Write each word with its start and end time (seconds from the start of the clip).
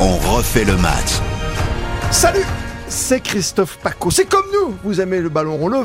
On 0.00 0.16
refait 0.16 0.64
le 0.64 0.76
match. 0.76 1.18
Salut, 2.12 2.44
c'est 2.86 3.20
Christophe 3.20 3.78
Paco. 3.82 4.12
C'est 4.12 4.26
comme 4.26 4.46
nous. 4.52 4.76
Vous 4.84 5.00
aimez 5.00 5.18
le 5.18 5.28
ballon 5.28 5.56
rond, 5.56 5.66
le 5.66 5.84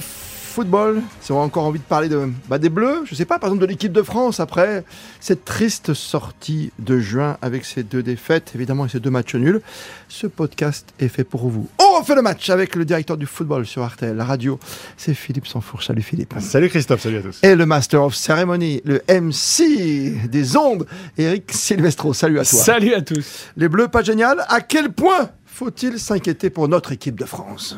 football. 0.54 1.02
Si 1.20 1.32
on 1.32 1.42
a 1.42 1.44
encore 1.44 1.64
envie 1.64 1.80
de 1.80 1.84
parler 1.84 2.10
de, 2.10 2.30
bah, 2.48 2.60
des 2.60 2.70
Bleus, 2.70 3.04
je 3.06 3.16
sais 3.16 3.26
pas, 3.26 3.40
par 3.40 3.50
exemple 3.50 3.64
de 3.64 3.68
l'équipe 3.68 3.92
de 3.92 4.04
France 4.04 4.40
après 4.40 4.84
cette 5.20 5.46
triste 5.46 5.94
sortie 5.94 6.72
de 6.78 7.00
juin 7.00 7.38
avec 7.42 7.66
ces 7.66 7.82
deux 7.82 8.04
défaites, 8.04 8.52
évidemment, 8.54 8.86
et 8.86 8.90
ces 8.90 9.00
deux 9.00 9.10
matchs 9.10 9.36
nuls. 9.36 9.62
Ce 10.10 10.28
podcast 10.28 10.94
est 11.00 11.08
fait 11.08 11.24
pour 11.24 11.50
vous. 11.50 11.68
On 11.80 12.00
refait 12.00 12.14
le 12.14 12.22
match 12.22 12.52
avec 12.52 12.76
le 12.76 12.86
directeur 12.86 13.18
du 13.18 13.26
football 13.26 13.66
sur 13.66 13.82
Artel, 13.82 14.16
la 14.16 14.26
radio. 14.26 14.60
C'est 14.96 15.16
Philippe 15.16 15.48
Sanfourche. 15.48 15.88
Salut 15.88 16.04
Philippe. 16.04 16.36
Salut 16.40 16.70
Christophe, 16.70 17.02
salut 17.02 17.18
à 17.18 17.22
tous. 17.22 17.40
Et 17.42 17.56
le 17.56 17.66
Master 17.66 18.04
of 18.04 18.16
Ceremony, 18.16 18.82
le 18.86 19.02
MC 19.10 20.30
des 20.30 20.56
ondes, 20.56 20.86
Eric 21.18 21.52
Silvestro. 21.52 22.14
Salut 22.14 22.40
à 22.40 22.46
toi. 22.46 22.60
Salut 22.60 22.94
à 22.94 23.02
tous. 23.02 23.48
Les 23.58 23.68
Bleus, 23.68 23.88
pas 23.88 24.04
génial. 24.04 24.46
À 24.50 24.62
quel 24.62 24.92
point 24.92 25.32
faut-il 25.46 25.98
s'inquiéter 25.98 26.52
pour 26.52 26.68
notre 26.68 26.92
équipe 26.92 27.20
de 27.20 27.26
France? 27.26 27.78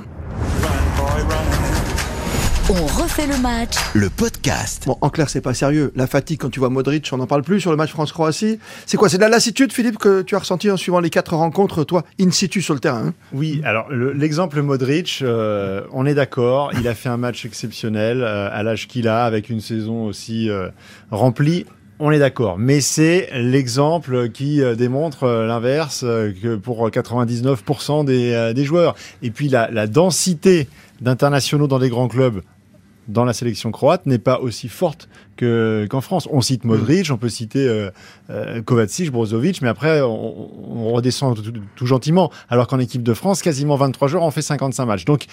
On 2.67 2.85
refait 2.87 3.27
le 3.27 3.37
match. 3.37 3.75
Le 3.93 4.09
podcast. 4.09 4.85
Bon, 4.87 4.97
en 5.01 5.09
clair, 5.09 5.29
c'est 5.29 5.41
pas 5.41 5.53
sérieux. 5.53 5.91
La 5.95 6.07
fatigue, 6.07 6.39
quand 6.39 6.49
tu 6.49 6.59
vois 6.59 6.69
Modric, 6.69 7.07
on 7.13 7.17
n'en 7.17 7.27
parle 7.27 7.43
plus 7.43 7.61
sur 7.61 7.69
le 7.69 7.77
match 7.77 7.91
France-Croatie. 7.91 8.57
C'est 8.87 8.97
quoi 8.97 9.07
C'est 9.07 9.17
de 9.17 9.21
la 9.21 9.29
lassitude, 9.29 9.71
Philippe, 9.71 9.99
que 9.99 10.23
tu 10.23 10.35
as 10.35 10.39
ressenti 10.39 10.71
en 10.71 10.77
suivant 10.77 10.99
les 10.99 11.11
quatre 11.11 11.35
rencontres, 11.35 11.83
toi, 11.83 12.03
in 12.20 12.31
situ 12.31 12.63
sur 12.63 12.73
le 12.73 12.79
terrain 12.79 13.07
hein? 13.07 13.13
Oui, 13.33 13.61
alors 13.65 13.87
le- 13.91 14.13
l'exemple 14.13 14.63
Modric, 14.63 15.20
euh, 15.21 15.81
on 15.91 16.07
est 16.07 16.15
d'accord, 16.15 16.71
il 16.79 16.87
a 16.87 16.95
fait 16.95 17.09
un 17.09 17.17
match 17.17 17.45
exceptionnel 17.45 18.23
euh, 18.23 18.49
à 18.51 18.63
l'âge 18.63 18.87
qu'il 18.87 19.07
a, 19.07 19.25
avec 19.25 19.49
une 19.51 19.61
saison 19.61 20.05
aussi 20.05 20.49
euh, 20.49 20.70
remplie. 21.11 21.67
On 21.99 22.09
est 22.11 22.20
d'accord, 22.20 22.57
mais 22.57 22.81
c'est 22.81 23.29
l'exemple 23.35 24.29
qui 24.29 24.62
démontre 24.75 25.27
l'inverse 25.47 26.01
que 26.01 26.55
pour 26.57 26.90
99% 26.90 28.03
des, 28.03 28.51
des 28.53 28.65
joueurs. 28.65 28.95
Et 29.21 29.31
puis 29.31 29.47
la, 29.47 29.71
la 29.71 29.87
densité 29.87 30.68
d'internationaux 30.99 31.68
dans 31.68 31.77
les 31.77 31.87
grands 31.87 32.09
clubs 32.09 32.41
dans 33.07 33.23
la 33.25 33.34
sélection 33.34 33.71
croate 33.71 34.05
n'est 34.05 34.17
pas 34.20 34.39
aussi 34.39 34.67
forte 34.70 35.07
que- 35.37 35.85
qu'en 35.89 36.01
France. 36.01 36.27
On 36.31 36.41
cite 36.41 36.63
Modric, 36.63 37.12
on 37.12 37.17
peut 37.17 37.29
citer 37.29 37.67
euh, 37.67 37.89
euh, 38.29 38.62
Kovacic, 38.62 39.12
Brozovic, 39.12 39.62
mais 39.62 39.67
après 39.70 40.01
on, 40.01 40.85
on 40.87 40.91
redescend 40.93 41.35
tout, 41.41 41.53
tout 41.75 41.85
gentiment. 41.85 42.31
Alors 42.49 42.67
qu'en 42.67 42.79
équipe 42.79 43.03
de 43.03 43.13
France, 43.13 43.41
quasiment 43.41 43.75
23 43.75 44.07
joueurs 44.07 44.23
ont 44.23 44.31
fait 44.31 44.41
55 44.41 44.85
matchs. 44.85 45.05
Donc 45.05 45.25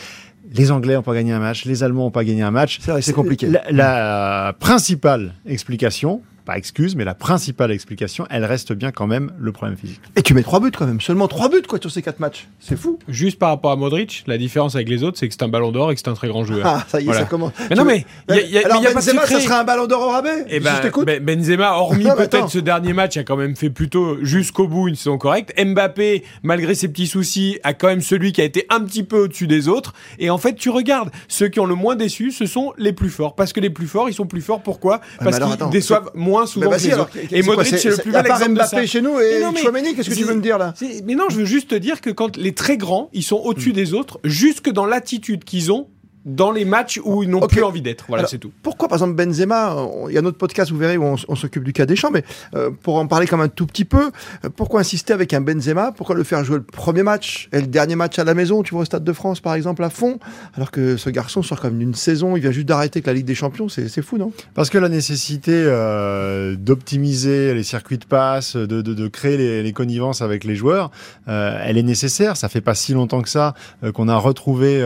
les 0.55 0.71
Anglais 0.71 0.95
n'ont 0.95 1.03
pas 1.03 1.15
gagné 1.15 1.33
un 1.33 1.39
match, 1.39 1.65
les 1.65 1.83
Allemands 1.83 2.05
n'ont 2.05 2.11
pas 2.11 2.25
gagné 2.25 2.43
un 2.43 2.51
match. 2.51 2.79
C'est 3.01 3.13
compliqué. 3.15 3.47
La, 3.49 3.71
la 3.71 4.53
principale 4.59 5.33
explication, 5.47 6.21
pas 6.45 6.57
excuse, 6.59 6.97
mais 6.97 7.05
la 7.05 7.15
principale 7.15 7.71
explication, 7.71 8.27
elle 8.31 8.45
reste 8.45 8.73
bien 8.73 8.91
quand 8.91 9.07
même 9.07 9.33
le 9.39 9.53
problème 9.53 9.77
physique. 9.77 10.01
Et 10.17 10.23
tu 10.23 10.35
mets 10.35 10.43
trois 10.43 10.61
buts 10.61 10.71
quand 10.77 10.87
même. 10.87 11.01
Seulement 11.01 11.29
trois 11.29 11.49
buts, 11.49 11.63
quoi, 11.69 11.79
sur 11.81 11.91
ces 11.91 12.03
quatre 12.03 12.21
matchs. 12.21 12.49
C'est 12.61 12.77
fou. 12.77 12.99
Juste 13.09 13.39
par 13.39 13.51
rapport 13.51 13.71
à 13.73 13.77
Modric, 13.77 14.25
la 14.27 14.39
différence 14.39 14.75
avec 14.75 14.89
les 14.89 15.03
autres, 15.05 15.19
c'est 15.19 15.29
que 15.29 15.35
c'est 15.35 15.43
un 15.45 15.49
ballon 15.49 15.73
d'or 15.73 15.91
et 15.91 15.95
que 15.95 16.01
c'est 16.01 16.09
un 16.09 16.15
très 16.15 16.29
grand 16.29 16.45
joueur. 16.45 16.67
Ah, 16.67 16.85
ça 16.89 16.99
y 17.01 17.03
est, 17.03 17.07
Voilà. 17.07 17.21
ça 17.21 17.27
commence. 17.27 17.53
Mais 17.71 17.77
non, 17.77 17.85
mais 17.85 18.05
il 18.29 18.35
y 18.37 18.39
a, 18.39 18.43
y 18.43 18.59
a- 18.59 18.67
Alors, 18.67 18.79
mais 18.79 18.85
y 18.85 18.87
a 18.89 18.93
pas 18.93 19.01
de 19.01 19.07
Benzema, 19.07 19.27
ça 19.27 19.41
sera 19.41 19.61
un 19.61 19.65
ballon 19.65 19.87
d'or 19.87 20.03
au 20.03 20.11
rabais 20.11 20.45
Eh 20.49 20.59
Si 20.59 20.61
ben, 20.61 20.91
Ben- 21.05 21.25
Benzema, 21.25 21.73
hormis 21.77 22.05
peut-être 22.17 22.49
ce 22.51 22.59
dernier 22.59 22.93
match, 22.93 23.17
a 23.17 23.25
quand 23.25 23.37
même 23.37 23.55
fait 23.57 23.71
plutôt 23.71 24.17
jusqu'au 24.25 24.67
bout 24.69 24.89
une 24.89 24.95
saison 24.97 25.19
correcte. 25.19 25.53
Mbappé, 25.63 26.25
malgré 26.43 26.75
ses 26.75 26.89
petits 26.89 27.07
soucis, 27.07 27.59
a 27.63 27.75
quand 27.75 27.89
même 27.89 28.01
celui 28.01 28.33
qui 28.33 28.41
a 28.41 28.45
été 28.45 28.67
un 28.71 28.81
petit 28.81 29.03
peu 29.05 29.25
au-dessus 29.25 29.47
des 29.47 29.69
autres. 29.69 29.93
Et 30.19 30.31
en 30.31 30.39
fait, 30.39 30.55
tu 30.55 30.71
regardes, 30.71 31.11
ceux 31.29 31.49
qui 31.49 31.61
ont 31.61 31.67
le 31.67 31.75
moins 31.75 31.95
déçu, 31.97 32.31
ce 32.33 32.47
sont 32.47 32.73
les 32.79 32.93
plus 32.93 33.11
forts. 33.11 33.35
Parce 33.35 33.53
que 33.53 33.61
les 33.61 33.71
plus 33.71 33.87
forts, 33.87 34.09
ils 34.09 34.15
sont 34.15 34.27
plus 34.27 34.41
forts. 34.41 34.61
Pourquoi? 34.63 35.01
Parce 35.21 35.39
qu'ils 35.39 35.71
déçoivent 35.71 36.11
moins 36.15 36.32
souvent 36.47 36.67
que 36.67 36.75
vas-y, 36.75 36.87
les 36.87 36.93
alors, 36.93 37.07
autres. 37.07 37.19
Et 37.31 37.43
Modric, 37.43 37.79
c'est 37.79 37.89
le 37.91 37.97
plus 37.97 38.11
bel 38.13 38.27
exemple 38.27 38.51
de 38.51 38.55
Mbappé 38.55 38.77
ça. 38.77 38.87
chez 38.87 39.01
nous 39.01 39.21
et 39.21 39.43
Chouameni, 39.61 39.95
qu'est-ce 39.95 40.11
que 40.11 40.15
tu 40.15 40.25
veux 40.25 40.35
me 40.35 40.43
dire, 40.43 40.59
là 40.59 40.75
Mais 41.05 41.15
non, 41.15 41.25
je 41.31 41.37
veux 41.37 41.45
juste 41.45 41.69
te 41.69 41.75
dire 41.75 42.01
que 42.01 42.11
quand 42.11 42.37
les 42.37 42.55
très 42.55 42.77
grands, 42.77 43.09
ils 43.13 43.23
sont 43.23 43.37
au-dessus 43.37 43.73
des 43.73 43.95
autres, 43.95 44.21
jusque 44.25 44.71
dans 44.71 44.87
l'attitude 44.87 45.45
qu'ils 45.45 45.73
ont 45.73 45.89
dans 46.25 46.53
les 46.53 46.65
matchs 46.65 47.01
où 47.05 47.23
ils 47.23 47.29
n'ont 47.29 47.41
plus 47.41 47.63
envie 47.63 47.83
d'être. 47.83 48.05
Voilà, 48.09 48.27
c'est 48.27 48.39
tout. 48.39 48.53
Pourquoi, 48.63 48.89
par 48.89 48.97
exemple, 48.97 49.15
Benzema, 49.15 49.77
il 50.09 50.15
y 50.15 50.19
a 50.19 50.23
notre 50.23 50.39
podcast, 50.39 50.71
vous 50.71 50.79
verrez, 50.79 50.97
où 50.97 51.05
on, 51.05 51.37
s'occupe 51.37 51.65
du 51.65 51.73
cas 51.73 51.87
des 51.87 51.97
champs, 51.97 52.11
mais 52.11 52.25
euh, 52.55 52.71
pour 52.71 52.97
en 52.97 53.07
parler 53.07 53.27
comme 53.27 53.41
un 53.41 53.49
tout 53.49 53.67
petit 53.67 53.85
peu, 53.85 54.11
euh, 54.45 54.49
pourquoi 54.55 54.81
insister 54.81 55.13
avec 55.13 55.35
un 55.35 55.41
Benzema? 55.41 55.93
Pourquoi 55.93 56.15
le 56.15 56.25
faire 56.25 56.45
jouer 56.45 56.57
le 56.57 56.63
premier 56.63 57.03
match 57.03 57.49
et 57.53 57.61
le 57.61 57.67
dernier 57.67 57.97
match 57.97 58.19
à 58.19 58.25
la 58.25 58.35
maison, 58.35 58.63
tu 58.63 58.75
vois, 58.75 58.83
au 58.83 58.85
Stade 58.85 59.05
de 59.05 59.13
France, 59.13 59.41
par 59.41 59.55
exemple, 59.55 59.83
à 59.83 59.91
fond 59.91 60.19
Alors 60.55 60.71
que 60.71 60.97
ce 60.97 61.11
garçon 61.11 61.43
sort 61.43 61.61
comme 61.61 61.79
d'une 61.79 61.95
saison, 61.95 62.37
il 62.37 62.41
vient 62.41 62.53
juste 62.53 62.69
d'arrêter 62.69 62.99
avec 62.99 63.07
la 63.07 63.15
Ligue 63.15 63.27
des 63.27 63.35
Champions, 63.35 63.69
c'est 63.69 64.03
fou, 64.03 64.19
non? 64.19 64.33
Parce 64.55 64.71
que 64.71 64.79
la 64.79 64.89
nécessité 64.89 65.53
euh, 65.55 66.57
d'optimiser 66.57 67.55
les 67.55 67.63
circuits 67.63 67.99
de 67.99 68.05
passe, 68.05 68.57
de, 68.57 68.83
de, 68.83 68.95
de 68.95 69.09
créer 69.09 69.37
les, 69.37 69.63
les 69.63 69.73
connivences 69.73 70.23
avec 70.23 70.45
les 70.45 70.55
joueurs, 70.55 70.91
euh, 71.29 71.59
elle 71.65 71.79
est 71.79 71.83
nécessaire. 71.83 72.37
Ça 72.37 72.49
fait 72.49 72.61
pas 72.61 72.75
si 72.75 72.93
longtemps 72.93 73.23
que 73.23 73.29
ça 73.29 73.55
euh, 73.83 73.93
qu'on 73.93 74.09
a 74.09 74.17
retrouvé 74.17 74.83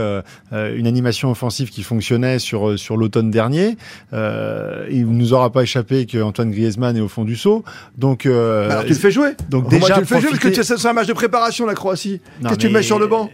une 0.53 0.87
animation 0.87 1.25
offensive 1.31 1.70
qui 1.70 1.82
fonctionnait 1.82 2.38
sur, 2.38 2.69
euh, 2.70 2.76
sur 2.76 2.97
l'automne 2.97 3.31
dernier. 3.31 3.76
Euh, 4.12 4.87
il 4.91 5.06
nous 5.06 5.32
aura 5.32 5.50
pas 5.50 5.62
échappé 5.62 6.06
qu'Antoine 6.06 6.50
Griezmann 6.50 6.97
est 6.97 7.00
au 7.00 7.09
fond 7.09 7.25
du 7.25 7.37
seau. 7.37 7.64
Donc, 7.97 8.26
euh, 8.26 8.69
Bah 8.69 8.72
Alors 8.75 8.84
tu 8.84 8.91
le 8.92 8.98
fais 8.98 9.10
jouer 9.10 9.32
donc 9.50 9.69
déjà 9.69 9.94
tu 9.94 10.00
le 10.00 10.06
fais 10.06 10.20
jouer 10.20 10.31
parce 10.31 10.38
que 10.42 10.48
profiter- 10.48 10.62
c'est 10.78 10.88
un 10.88 10.92
match 10.92 11.06
de 11.06 11.12
préparation, 11.12 11.66
la 11.66 11.75
Croatie. 11.75 12.20
Qu'est-ce 12.42 12.54
que 12.54 12.59
tu 12.59 12.69
mets 12.69 12.82
sur 12.82 12.98
le 12.98 13.06
banc? 13.06 13.31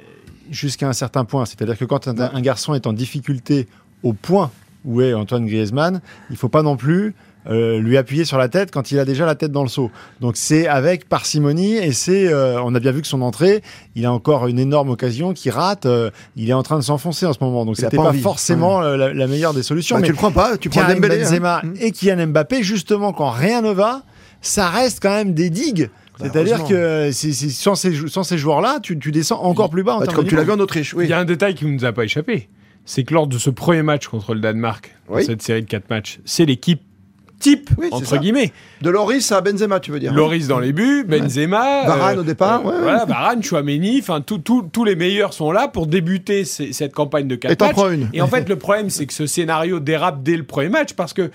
Jusqu'à 0.50 0.88
un 0.88 0.92
certain 0.92 1.24
point. 1.24 1.46
C'est-à-dire 1.46 1.78
que 1.78 1.84
quand 1.84 2.08
un, 2.08 2.18
un 2.18 2.40
garçon 2.40 2.74
est 2.74 2.86
en 2.86 2.92
difficulté 2.92 3.66
au 4.02 4.12
point 4.12 4.50
où 4.84 5.00
est 5.00 5.14
Antoine 5.14 5.46
Griezmann, 5.46 6.00
il 6.30 6.36
faut 6.36 6.48
pas 6.48 6.62
non 6.62 6.76
plus 6.76 7.14
euh, 7.50 7.78
lui 7.80 7.96
appuyer 7.96 8.24
sur 8.24 8.38
la 8.38 8.48
tête 8.48 8.70
quand 8.70 8.90
il 8.92 8.98
a 8.98 9.04
déjà 9.04 9.26
la 9.26 9.34
tête 9.34 9.50
dans 9.52 9.62
le 9.62 9.68
seau. 9.68 9.90
Donc 10.20 10.36
c'est 10.36 10.66
avec 10.68 11.08
parcimonie 11.08 11.74
et 11.76 11.92
c'est, 11.92 12.28
euh, 12.32 12.60
on 12.62 12.74
a 12.74 12.80
bien 12.80 12.92
vu 12.92 13.02
que 13.02 13.08
son 13.08 13.20
entrée, 13.22 13.62
il 13.96 14.06
a 14.06 14.12
encore 14.12 14.46
une 14.46 14.58
énorme 14.58 14.90
occasion 14.90 15.32
qui 15.32 15.50
rate. 15.50 15.86
euh, 15.86 16.10
il 16.36 16.48
est 16.48 16.52
en 16.52 16.62
train 16.62 16.76
de 16.78 16.84
s'enfoncer 16.84 17.26
en 17.26 17.32
ce 17.32 17.38
moment. 17.40 17.64
Donc 17.64 17.76
c'était 17.76 17.96
pas 17.96 18.04
pas, 18.04 18.12
forcément 18.14 18.80
la, 18.80 19.12
la 19.12 19.26
meilleure 19.26 19.54
des 19.54 19.62
solutions. 19.62 19.96
Bah, 19.96 20.00
mais 20.02 20.06
Tu 20.06 20.12
le 20.12 20.16
prends 20.18 20.30
pas, 20.32 20.56
tu 20.56 20.68
prends 20.68 20.82
Dembélé. 20.86 21.16
hein. 21.16 21.18
Benzema 21.30 21.62
Mmh. 21.64 21.74
et 21.80 21.90
Kylian 21.92 22.26
Mbappé, 22.28 22.62
justement, 22.62 23.12
quand 23.12 23.30
rien 23.30 23.60
ne 23.62 23.70
va, 23.72 24.02
ça 24.40 24.68
reste 24.68 25.00
quand 25.02 25.10
même 25.14 25.34
des 25.34 25.50
digues. 25.50 25.90
Bah, 26.20 26.26
C'est-à-dire 26.30 26.64
que 26.64 27.10
sans 27.12 27.74
ces, 27.74 27.92
jou- 27.92 28.08
sans 28.08 28.22
ces 28.22 28.38
joueurs-là, 28.38 28.78
tu, 28.82 28.98
tu 28.98 29.10
descends 29.10 29.42
encore 29.42 29.70
plus 29.70 29.82
bas 29.82 29.94
en 29.96 29.98
Bah, 30.00 30.04
termes 30.06 30.16
Comme 30.16 30.24
de 30.26 30.30
tu 30.30 30.36
l'as 30.36 30.44
vu 30.44 30.52
en 30.52 30.60
Autriche, 30.60 30.94
oui. 30.94 31.04
Il 31.06 31.10
y 31.10 31.12
a 31.12 31.18
un 31.18 31.24
détail 31.24 31.54
qui 31.54 31.64
ne 31.64 31.70
nous 31.72 31.84
a 31.84 31.92
pas 31.92 32.04
échappé. 32.04 32.48
C'est 32.84 33.04
que 33.04 33.14
lors 33.14 33.26
de 33.26 33.38
ce 33.38 33.48
premier 33.50 33.82
match 33.82 34.08
contre 34.08 34.34
le 34.34 34.40
Danemark, 34.40 34.94
dans 35.08 35.14
Oui. 35.16 35.24
cette 35.24 35.40
série 35.42 35.62
de 35.62 35.68
quatre 35.68 35.88
matchs, 35.88 36.18
c'est 36.24 36.44
l'équipe 36.44 36.82
type, 37.42 37.68
Oui, 37.76 37.88
entre 37.90 38.06
ça. 38.06 38.18
guillemets. 38.18 38.52
De 38.80 38.88
Loris 38.90 39.30
à 39.32 39.40
Benzema, 39.40 39.80
tu 39.80 39.90
veux 39.90 40.00
dire 40.00 40.14
Loris 40.14 40.46
dans 40.48 40.58
les 40.60 40.72
buts, 40.72 41.04
Benzema. 41.04 41.84
Varane 41.86 42.18
au 42.20 42.22
départ, 42.22 42.64
ouais. 42.64 42.74
Voilà, 42.80 43.04
Varane, 43.04 43.42
Chouameni, 43.42 43.98
enfin, 44.00 44.20
tous 44.22 44.84
les 44.84 44.96
meilleurs 44.96 45.32
sont 45.34 45.52
là 45.52 45.68
pour 45.68 45.86
débuter 45.86 46.44
cette 46.44 46.92
campagne 46.94 47.28
de 47.28 47.34
Et 47.34 47.38
quatre 47.38 47.58
t'en 47.58 47.66
matchs. 47.66 47.74
prends 47.74 47.90
une. 47.90 48.08
Et 48.12 48.22
en 48.22 48.28
fait, 48.28 48.48
le 48.48 48.56
problème, 48.56 48.88
c'est 48.90 49.06
que 49.06 49.12
ce 49.12 49.26
scénario 49.26 49.80
dérape 49.80 50.22
dès 50.22 50.36
le 50.36 50.44
premier 50.44 50.68
match 50.70 50.94
parce 50.94 51.12
que 51.12 51.22
euh, 51.22 51.28
euh, 51.28 51.30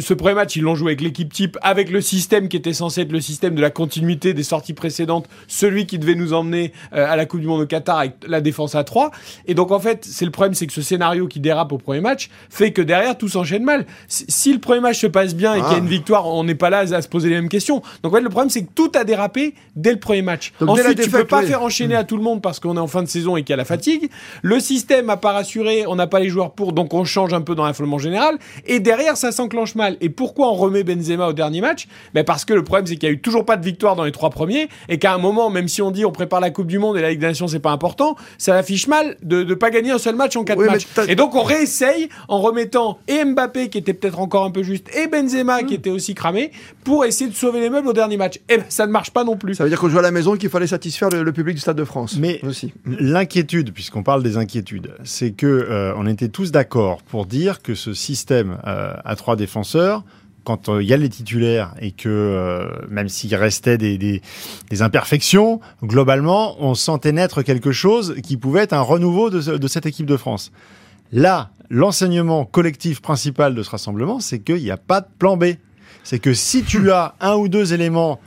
ce 0.00 0.14
premier 0.14 0.34
match, 0.34 0.56
ils 0.56 0.62
l'ont 0.62 0.74
joué 0.74 0.90
avec 0.90 1.00
l'équipe 1.00 1.32
type, 1.32 1.58
avec 1.62 1.90
le 1.90 2.00
système 2.00 2.48
qui 2.48 2.56
était 2.56 2.72
censé 2.72 3.02
être 3.02 3.12
le 3.12 3.20
système 3.20 3.54
de 3.54 3.60
la 3.60 3.70
continuité 3.70 4.34
des 4.34 4.42
sorties 4.42 4.72
précédentes, 4.74 5.28
celui 5.48 5.86
qui 5.86 5.98
devait 5.98 6.14
nous 6.14 6.32
emmener 6.32 6.72
euh, 6.94 7.06
à 7.08 7.16
la 7.16 7.26
Coupe 7.26 7.40
du 7.40 7.46
Monde 7.46 7.62
au 7.62 7.66
Qatar 7.66 7.98
avec 7.98 8.12
la 8.26 8.40
défense 8.40 8.74
à 8.74 8.84
3. 8.84 9.10
Et 9.46 9.54
donc, 9.54 9.70
en 9.70 9.80
fait, 9.80 10.04
c'est 10.08 10.24
le 10.24 10.30
problème, 10.30 10.54
c'est 10.54 10.66
que 10.66 10.72
ce 10.72 10.82
scénario 10.82 11.26
qui 11.28 11.40
dérape 11.40 11.72
au 11.72 11.78
premier 11.78 12.00
match 12.00 12.30
fait 12.50 12.72
que 12.72 12.82
derrière, 12.82 13.16
tout 13.18 13.28
s'enchaîne 13.28 13.64
mal. 13.64 13.86
Si, 14.08 14.52
le 14.52 14.58
premier 14.58 14.80
match 14.80 14.98
se 14.98 15.06
passe 15.06 15.34
bien 15.34 15.54
et 15.54 15.58
qu'il 15.60 15.66
y 15.68 15.72
Ah. 15.72 15.74
a 15.74 15.78
une 15.78 15.88
victoire, 15.88 16.26
on 16.28 16.44
n'est 16.44 16.54
pas 16.54 16.70
là 16.70 16.78
à 16.80 17.02
se 17.02 17.08
poser 17.08 17.28
les 17.28 17.36
mêmes 17.36 17.48
questions. 17.48 17.82
Donc, 18.02 18.12
en 18.12 18.16
fait, 18.16 18.22
le 18.22 18.28
problème, 18.28 18.50
c'est 18.50 18.62
que 18.64 18.72
tout 18.74 18.90
a 18.94 19.04
dérapé 19.04 19.54
dès 19.76 19.92
le 19.92 19.98
premier 19.98 20.22
match. 20.22 20.52
Donc, 20.60 20.70
Ensuite, 20.70 20.88
tu 20.88 20.94
peux 21.10 21.18
défaite, 21.18 21.28
pas 21.28 21.40
oui. 21.40 21.46
faire 21.46 21.62
enchaîner 21.62 21.94
à 21.94 22.04
tout 22.04 22.16
le 22.16 22.22
monde 22.22 22.42
parce 22.42 22.60
qu'on 22.60 22.76
est 22.76 22.80
en 22.80 22.86
fin 22.86 23.02
de 23.02 23.08
saison 23.08 23.36
et 23.36 23.42
qu'il 23.42 23.50
y 23.50 23.54
a 23.54 23.56
la 23.56 23.64
fatigue. 23.64 24.10
Le 24.42 24.60
système 24.60 25.10
a 25.10 25.16
pas 25.16 25.32
rassuré, 25.32 25.84
on 25.86 25.96
n'a 25.96 26.06
pas 26.06 26.20
les 26.20 26.28
joueurs 26.28 26.52
pour, 26.52 26.72
donc 26.72 26.94
on 26.94 27.04
change 27.04 27.32
un 27.34 27.40
peu 27.40 27.54
dans 27.54 27.64
l'affolement 27.64 27.98
général. 27.98 28.36
Et 28.66 28.80
derrière, 28.80 29.01
ça 29.14 29.32
s'enclenche 29.32 29.74
mal. 29.74 29.96
Et 30.00 30.08
pourquoi 30.08 30.48
on 30.48 30.54
remet 30.54 30.84
Benzema 30.84 31.28
au 31.28 31.32
dernier 31.32 31.60
match? 31.60 31.88
Ben 32.14 32.24
Parce 32.24 32.44
que 32.44 32.54
le 32.54 32.64
problème, 32.64 32.86
c'est 32.86 32.96
qu'il 32.96 33.08
y 33.08 33.12
a 33.12 33.14
eu 33.14 33.20
toujours 33.20 33.44
pas 33.44 33.56
de 33.56 33.64
victoire 33.64 33.96
dans 33.96 34.04
les 34.04 34.12
trois 34.12 34.30
premiers 34.30 34.68
et 34.88 34.98
qu'à 34.98 35.14
un 35.14 35.18
moment, 35.18 35.50
même 35.50 35.68
si 35.68 35.82
on 35.82 35.90
dit 35.90 36.04
on 36.04 36.12
prépare 36.12 36.40
la 36.40 36.50
Coupe 36.50 36.66
du 36.66 36.78
Monde 36.78 36.96
et 36.96 37.02
la 37.02 37.10
Ligue 37.10 37.20
des 37.20 37.26
Nations, 37.26 37.48
c'est 37.48 37.60
pas 37.60 37.70
important, 37.70 38.16
ça 38.38 38.56
affiche 38.56 38.88
mal 38.88 39.16
de 39.22 39.42
ne 39.42 39.54
pas 39.54 39.70
gagner 39.70 39.90
un 39.90 39.98
seul 39.98 40.16
match 40.16 40.36
en 40.36 40.44
quatre 40.44 40.58
Oui, 40.58 40.66
matchs. 40.66 40.86
Et 41.08 41.14
donc 41.14 41.34
on 41.34 41.42
réessaye 41.42 42.08
en 42.28 42.40
remettant 42.40 42.98
et 43.08 43.24
Mbappé 43.24 43.68
qui 43.68 43.78
était 43.78 43.94
peut-être 43.94 44.20
encore 44.20 44.44
un 44.44 44.50
peu 44.50 44.62
juste 44.62 44.88
et 44.96 45.06
Benzema 45.06 45.62
qui 45.62 45.74
était 45.74 45.90
aussi 45.90 46.14
cramé 46.14 46.52
pour 46.84 47.04
essayer 47.04 47.30
de 47.30 47.34
sauver 47.34 47.60
les 47.60 47.70
meubles 47.70 47.88
au 47.88 47.92
dernier 47.92 48.16
match. 48.16 48.38
Et 48.48 48.58
ben 48.58 48.64
ça 48.68 48.86
ne 48.86 48.92
marche 48.92 49.10
pas 49.10 49.24
non 49.24 49.36
plus. 49.36 49.54
Ça 49.54 49.64
veut 49.64 49.70
dire 49.70 49.80
qu'on 49.80 49.88
joue 49.88 49.98
à 49.98 50.02
la 50.02 50.10
maison 50.10 50.34
et 50.34 50.38
qu'il 50.38 50.50
fallait 50.50 50.66
satisfaire 50.66 51.10
le, 51.10 51.22
le 51.22 51.32
public 51.32 51.54
du 51.54 51.60
Stade 51.60 51.76
de 51.76 51.84
France. 51.84 52.16
Mais 52.18 52.40
aussi. 52.44 52.72
l'inquiétude, 52.86 53.72
puisqu'on 53.72 54.02
parle 54.02 54.22
des 54.22 54.36
inquiétudes, 54.36 54.94
c'est 55.04 55.32
que 55.32 55.46
euh, 55.46 55.94
on 55.96 56.06
était 56.06 56.28
tous 56.28 56.50
d'accord 56.52 57.02
pour 57.02 57.26
dire 57.26 57.62
que 57.62 57.74
ce 57.74 57.94
système 57.94 58.58
euh, 58.66 58.91
à 59.04 59.16
trois 59.16 59.36
défenseurs, 59.36 60.04
quand 60.44 60.68
euh, 60.68 60.82
il 60.82 60.88
y 60.88 60.92
a 60.92 60.96
les 60.96 61.08
titulaires 61.08 61.72
et 61.80 61.92
que 61.92 62.08
euh, 62.08 62.66
même 62.88 63.08
s'il 63.08 63.34
restait 63.36 63.78
des, 63.78 63.96
des, 63.98 64.22
des 64.70 64.82
imperfections, 64.82 65.60
globalement, 65.84 66.56
on 66.58 66.74
sentait 66.74 67.12
naître 67.12 67.42
quelque 67.42 67.70
chose 67.72 68.16
qui 68.22 68.36
pouvait 68.36 68.62
être 68.62 68.72
un 68.72 68.80
renouveau 68.80 69.30
de, 69.30 69.40
ce- 69.40 69.50
de 69.52 69.68
cette 69.68 69.86
équipe 69.86 70.06
de 70.06 70.16
France. 70.16 70.50
Là, 71.12 71.50
l'enseignement 71.70 72.44
collectif 72.44 73.00
principal 73.00 73.54
de 73.54 73.62
ce 73.62 73.70
rassemblement, 73.70 74.18
c'est 74.18 74.40
qu'il 74.40 74.56
n'y 74.62 74.70
a 74.70 74.76
pas 74.76 75.00
de 75.00 75.06
plan 75.18 75.36
B. 75.36 75.44
C'est 76.02 76.18
que 76.18 76.34
si 76.34 76.64
tu 76.64 76.90
as 76.90 77.14
un 77.20 77.34
ou 77.34 77.48
deux 77.48 77.72
éléments 77.72 78.18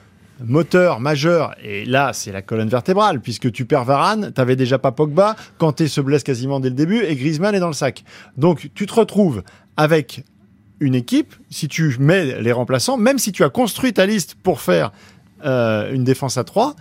moteur 0.44 1.00
majeur, 1.00 1.56
et 1.64 1.86
là 1.86 2.12
c'est 2.14 2.32
la 2.32 2.42
colonne 2.42 2.68
vertébrale, 2.70 3.22
puisque 3.22 3.52
tu 3.52 3.66
perds 3.66 3.86
Varane, 3.86 4.32
t'avais 4.34 4.56
déjà 4.58 4.78
pas 4.78 4.92
Pogba, 4.92 5.36
Kanté 5.58 5.88
se 5.88 6.02
blesse 6.02 6.24
quasiment 6.24 6.60
dès 6.60 6.70
le 6.70 6.76
début, 6.76 7.04
et 7.04 7.16
Griezmann 7.16 7.56
est 7.56 7.60
dans 7.60 7.68
le 7.68 7.74
sac. 7.74 8.04
Donc 8.38 8.70
tu 8.74 8.86
te 8.86 8.94
retrouves 8.94 9.44
avec 9.78 10.24
une 10.80 10.95
équipe, 10.95 11.36
si 11.50 11.68
tu 11.68 11.95
mets 12.00 12.42
les 12.42 12.51
remplaçants, 12.51 12.98
même 12.98 13.18
si 13.19 13.31
tu 13.31 13.44
as 13.44 13.50
construit 13.50 13.94
ta 13.94 14.06
liste 14.06 14.36
pour 14.42 14.62
faire 14.62 14.92
euh, 15.45 15.94
une 15.94 16.04
défense 16.04 16.38
à 16.38 16.44
3, 16.44 16.75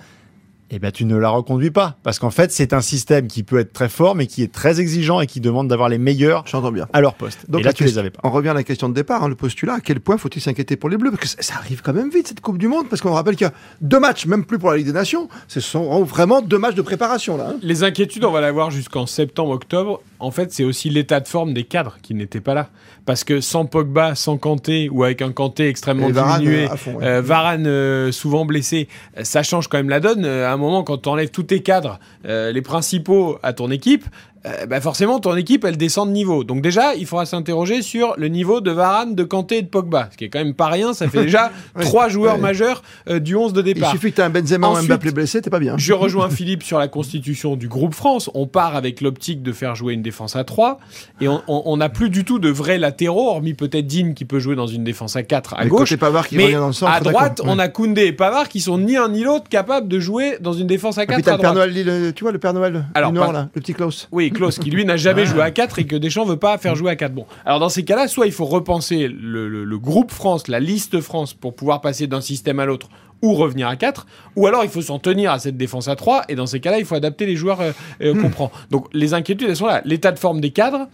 eh 0.70 0.78
ben, 0.80 0.90
tu 0.90 1.04
ne 1.04 1.16
la 1.16 1.28
reconduis 1.28 1.70
pas. 1.70 1.98
Parce 2.02 2.18
qu'en 2.18 2.30
fait, 2.30 2.50
c'est 2.50 2.72
un 2.72 2.80
système 2.80 3.28
qui 3.28 3.42
peut 3.44 3.58
être 3.58 3.72
très 3.72 3.88
fort, 3.88 4.16
mais 4.16 4.26
qui 4.26 4.42
est 4.42 4.50
très 4.52 4.80
exigeant 4.80 5.20
et 5.20 5.26
qui 5.28 5.38
demande 5.40 5.68
d'avoir 5.68 5.88
les 5.88 5.98
meilleurs 5.98 6.42
J'entends 6.48 6.72
bien. 6.72 6.88
à 6.92 7.00
leur 7.00 7.14
poste. 7.14 7.48
Donc 7.48 7.60
et 7.60 7.64
là, 7.64 7.72
tu 7.72 7.84
les 7.84 7.98
avais 7.98 8.10
pas. 8.10 8.20
On 8.24 8.30
revient 8.30 8.48
à 8.48 8.54
la 8.54 8.64
question 8.64 8.88
de 8.88 8.94
départ, 8.94 9.22
hein, 9.22 9.28
le 9.28 9.36
postulat. 9.36 9.74
À 9.74 9.80
quel 9.80 10.00
point 10.00 10.16
faut-il 10.18 10.40
s'inquiéter 10.42 10.76
pour 10.76 10.88
les 10.88 10.96
Bleus? 10.96 11.10
Parce 11.12 11.20
que 11.22 11.28
ça, 11.28 11.36
ça 11.42 11.54
arrive 11.58 11.82
quand 11.82 11.92
même 11.92 12.10
vite, 12.10 12.26
cette 12.28 12.40
Coupe 12.40 12.58
du 12.58 12.66
Monde. 12.66 12.88
Parce 12.88 13.02
qu'on 13.02 13.12
rappelle 13.12 13.36
qu'il 13.36 13.46
y 13.46 13.50
a 13.50 13.52
deux 13.82 14.00
matchs, 14.00 14.26
même 14.26 14.44
plus 14.44 14.58
pour 14.58 14.70
la 14.70 14.78
Ligue 14.78 14.86
des 14.86 14.92
Nations. 14.92 15.28
Ce 15.46 15.60
sont 15.60 16.02
vraiment 16.02 16.40
deux 16.42 16.58
matchs 16.58 16.74
de 16.74 16.82
préparation, 16.82 17.36
là. 17.36 17.50
hein. 17.50 17.56
Les 17.62 17.84
inquiétudes, 17.84 18.24
on 18.24 18.32
va 18.32 18.40
l'avoir 18.40 18.70
jusqu'en 18.72 19.06
septembre-octobre. 19.06 20.00
En 20.24 20.30
fait, 20.30 20.52
c'est 20.52 20.64
aussi 20.64 20.88
l'état 20.88 21.20
de 21.20 21.28
forme 21.28 21.52
des 21.52 21.64
cadres 21.64 21.98
qui 22.02 22.14
n'étaient 22.14 22.40
pas 22.40 22.54
là. 22.54 22.68
Parce 23.04 23.24
que 23.24 23.40
sans 23.42 23.66
Pogba, 23.66 24.14
sans 24.14 24.38
Kanté, 24.38 24.88
ou 24.90 25.04
avec 25.04 25.20
un 25.20 25.32
Kanté 25.32 25.68
extrêmement 25.68 26.08
Varane, 26.08 26.40
diminué, 26.40 26.64
euh, 26.64 26.72
à 26.72 26.76
fond, 26.76 26.94
ouais. 26.94 27.04
euh, 27.04 27.20
Varane 27.20 27.66
euh, 27.66 28.10
souvent 28.10 28.46
blessé, 28.46 28.88
ça 29.22 29.42
change 29.42 29.68
quand 29.68 29.76
même 29.76 29.90
la 29.90 30.00
donne. 30.00 30.24
À 30.24 30.50
un 30.52 30.56
moment, 30.56 30.82
quand 30.82 30.98
tu 30.98 31.08
enlèves 31.10 31.30
tous 31.30 31.42
tes 31.42 31.60
cadres, 31.60 31.98
les 32.24 32.62
principaux 32.62 33.38
à 33.42 33.52
ton 33.52 33.70
équipe, 33.70 34.06
euh, 34.46 34.66
bah 34.66 34.80
forcément, 34.80 35.20
ton 35.20 35.34
équipe, 35.36 35.64
elle 35.64 35.76
descend 35.76 36.08
de 36.08 36.12
niveau. 36.14 36.44
Donc 36.44 36.60
déjà, 36.62 36.94
il 36.94 37.06
faudra 37.06 37.24
s'interroger 37.26 37.82
sur 37.82 38.14
le 38.18 38.28
niveau 38.28 38.60
de 38.60 38.70
Varane, 38.70 39.14
de 39.14 39.24
Kanté 39.24 39.58
et 39.58 39.62
de 39.62 39.68
Pogba. 39.68 40.08
Ce 40.12 40.16
qui 40.16 40.24
est 40.24 40.28
quand 40.28 40.38
même 40.38 40.54
pas 40.54 40.66
rien. 40.68 40.92
Ça 40.92 41.08
fait 41.08 41.22
déjà 41.24 41.50
trois 41.80 42.08
joueurs 42.08 42.34
Ouais. 42.36 42.40
majeurs 42.40 42.82
euh, 43.08 43.18
du 43.20 43.36
11 43.36 43.52
de 43.52 43.60
Il 43.60 43.74
départ. 43.74 43.90
suffit 43.92 44.10
que 44.10 44.16
tu 44.16 44.22
un 44.22 44.30
Benzema 44.30 44.68
ou 44.68 44.76
un 44.76 44.82
Mbappé 44.82 45.10
blessé, 45.12 45.40
t'es 45.42 45.50
pas 45.50 45.58
bien. 45.60 45.74
Je 45.78 45.92
rejoins 45.92 46.28
Philippe 46.30 46.62
sur 46.62 46.78
la 46.78 46.88
constitution 46.88 47.56
du 47.56 47.68
groupe 47.68 47.94
France. 47.94 48.30
On 48.34 48.46
part 48.46 48.76
avec 48.76 49.00
l'optique 49.00 49.42
de 49.42 49.52
faire 49.52 49.74
jouer 49.74 49.94
une 49.94 50.02
défense 50.02 50.36
à 50.36 50.44
3 50.44 50.78
et 51.20 51.28
on- 51.28 51.76
n'a 51.76 51.88
plus 51.88 52.08
du 52.10 52.24
tout 52.24 52.38
de 52.38 52.48
vrais 52.48 52.78
latéraux, 52.78 53.28
hormis 53.30 53.54
peut-être 53.54 53.86
Dean 53.86 54.12
qui 54.14 54.24
peut 54.24 54.38
jouer 54.38 54.54
dans 54.56 54.66
une 54.66 54.84
défense 54.84 55.16
à 55.16 55.22
4 55.22 55.54
à 55.54 55.64
Mais 55.64 55.70
gauche. 55.70 55.96
Pavard 55.96 56.28
qui 56.28 56.36
Mais 56.36 56.52
dans 56.52 56.66
le 56.68 56.72
centre. 56.72 56.92
à 56.92 57.00
droite, 57.00 57.40
on 57.44 57.58
a 57.58 57.68
Koundé 57.68 58.02
et 58.06 58.12
Pavard 58.12 58.48
qui 58.48 58.60
sont 58.60 58.78
ni 58.78 58.96
un 58.96 59.08
ni 59.08 59.22
l'autre 59.24 59.48
capables 59.48 59.88
de 59.88 59.98
jouer 60.00 60.38
dans 60.40 60.52
une 60.52 60.66
défense 60.66 60.98
à 60.98 61.04
Et 61.04 61.06
puis 61.06 61.16
4 61.16 61.24
t'as 61.24 61.32
à 61.32 61.36
le 61.36 61.40
Père 61.42 61.54
droite. 61.54 61.68
Noël, 61.70 62.02
le- 62.04 62.12
tu 62.12 62.24
vois, 62.24 62.32
le 62.32 62.38
Père 62.38 62.52
Noël 62.54 62.84
Alors, 62.94 63.10
du 63.12 63.16
Nord, 63.18 63.26
pas- 63.28 63.32
là, 63.32 63.48
le 63.54 63.60
petit 63.60 63.74
Klaus. 63.74 64.08
Oui, 64.12 64.30
Klaus, 64.34 64.58
qui 64.58 64.70
lui 64.70 64.84
n'a 64.84 64.96
jamais 64.98 65.24
joué 65.24 65.40
à 65.40 65.50
4 65.50 65.78
et 65.78 65.86
que 65.86 65.96
Deschamps 65.96 66.26
veut 66.26 66.36
pas 66.36 66.58
faire 66.58 66.74
jouer 66.76 66.90
à 66.90 66.96
4. 66.96 67.12
Bon, 67.14 67.24
alors 67.46 67.58
dans 67.60 67.68
ces 67.70 67.84
cas-là, 67.84 68.06
soit 68.08 68.26
il 68.26 68.32
faut 68.32 68.44
repenser 68.44 69.08
le, 69.08 69.48
le- 69.48 69.64
le 69.64 69.78
groupe 69.78 70.10
France, 70.12 70.48
la 70.48 70.60
liste 70.60 71.00
France, 71.00 71.32
pour 71.32 71.54
pouvoir 71.56 71.80
passer 71.80 72.06
d'un 72.06 72.20
système 72.20 72.60
à 72.60 72.66
l'autre 72.66 72.88
ou 73.22 73.32
revenir 73.32 73.68
à 73.68 73.76
4, 73.76 74.06
ou 74.36 74.46
alors 74.46 74.64
il 74.64 74.68
faut 74.70 74.82
s'en 74.82 74.98
tenir 74.98 75.32
à 75.32 75.38
cette 75.38 75.56
défense 75.56 75.88
à 75.88 75.96
3, 75.96 76.24
et 76.28 76.34
dans 76.34 76.44
ces 76.46 76.60
cas-là, 76.60 76.78
il 76.78 76.84
faut 76.84 76.94
adapter 76.94 77.24
les 77.24 77.36
joueurs 77.36 77.60
euh, 77.62 77.72
euh, 78.02 78.20
qu'on 78.20 78.28
prend. 78.28 78.52
Donc 78.70 78.86
les 78.92 79.14
inquiétudes, 79.14 79.48
elles 79.48 79.56
sont 79.56 79.66
là. 79.66 79.80
L'état 79.86 80.12
de 80.12 80.18
forme 80.18 80.42
des 80.42 80.50
cadres 80.50 80.88